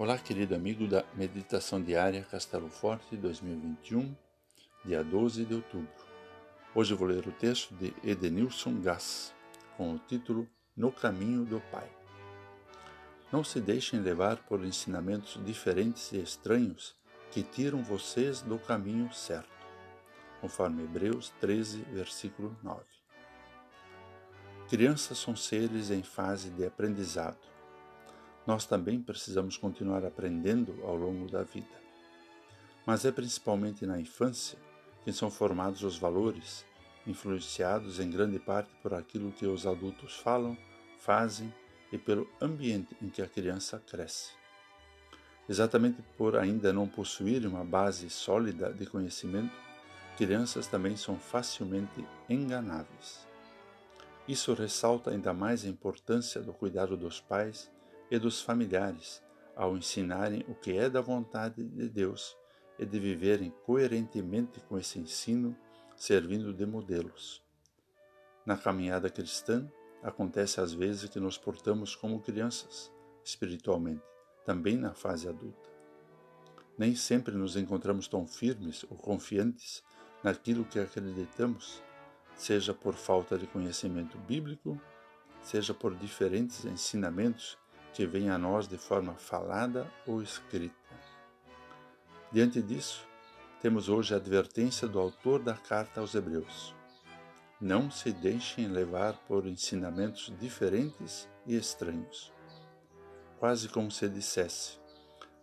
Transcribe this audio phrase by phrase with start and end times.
[0.00, 4.14] Olá, querido amigo da Meditação Diária Castelo Forte 2021,
[4.84, 5.90] dia 12 de outubro.
[6.72, 9.34] Hoje vou ler o texto de Edenilson Gass,
[9.76, 11.90] com o título No Caminho do Pai.
[13.32, 16.94] Não se deixem levar por ensinamentos diferentes e estranhos
[17.32, 19.66] que tiram vocês do caminho certo,
[20.40, 22.84] conforme Hebreus 13, versículo 9.
[24.70, 27.57] Crianças são seres em fase de aprendizado
[28.48, 31.82] nós também precisamos continuar aprendendo ao longo da vida.
[32.86, 34.58] Mas é principalmente na infância
[35.04, 36.64] que são formados os valores,
[37.06, 40.56] influenciados em grande parte por aquilo que os adultos falam,
[40.98, 41.52] fazem
[41.92, 44.30] e pelo ambiente em que a criança cresce.
[45.46, 49.52] Exatamente por ainda não possuir uma base sólida de conhecimento,
[50.16, 53.26] crianças também são facilmente enganáveis.
[54.26, 57.70] Isso ressalta ainda mais a importância do cuidado dos pais
[58.10, 59.22] e dos familiares
[59.58, 62.36] ao ensinarem o que é da vontade de Deus
[62.78, 65.56] e de viverem coerentemente com esse ensino,
[65.96, 67.42] servindo de modelos.
[68.46, 69.68] Na caminhada cristã,
[70.00, 72.92] acontece às vezes que nos portamos como crianças,
[73.24, 74.02] espiritualmente,
[74.44, 75.68] também na fase adulta.
[76.78, 79.82] Nem sempre nos encontramos tão firmes ou confiantes
[80.22, 81.82] naquilo que acreditamos,
[82.36, 84.80] seja por falta de conhecimento bíblico,
[85.42, 87.58] seja por diferentes ensinamentos
[87.98, 90.72] que vem a nós de forma falada ou escrita.
[92.30, 93.04] Diante disso,
[93.60, 96.72] temos hoje a advertência do autor da carta aos Hebreus.
[97.60, 102.32] Não se deixem levar por ensinamentos diferentes e estranhos.
[103.40, 104.78] Quase como se dissesse: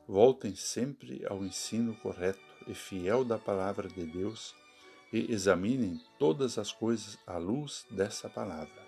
[0.08, 4.56] voltem sempre ao ensino correto e fiel da palavra de Deus
[5.12, 8.82] e examinem todas as coisas à luz dessa palavra.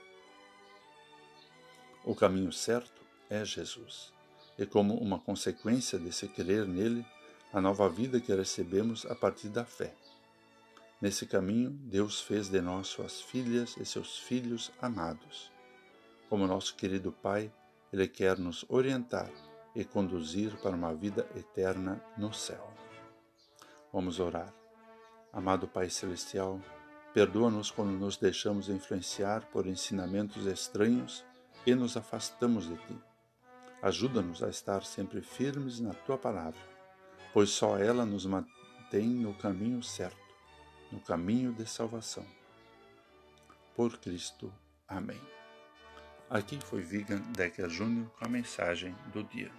[2.06, 4.14] O caminho certo é Jesus.
[4.58, 7.06] E como uma consequência desse crer nele,
[7.54, 9.94] a nova vida que recebemos a partir da fé.
[11.00, 15.52] Nesse caminho, Deus fez de nós suas filhas e seus filhos amados.
[16.30, 17.52] Como nosso querido Pai,
[17.94, 19.30] Ele quer nos orientar
[19.76, 22.74] e conduzir para uma vida eterna no céu.
[23.94, 24.52] Vamos orar.
[25.32, 26.60] Amado Pai Celestial,
[27.14, 31.24] perdoa-nos quando nos deixamos influenciar por ensinamentos estranhos
[31.66, 32.98] e nos afastamos de Ti.
[33.82, 36.60] Ajuda-nos a estar sempre firmes na tua palavra,
[37.32, 40.18] pois só ela nos mantém no caminho certo,
[40.92, 42.26] no caminho de salvação.
[43.76, 44.52] Por Cristo.
[44.88, 45.22] Amém.
[46.30, 49.52] Aqui foi Vigan Decker Júnior com a mensagem do dia.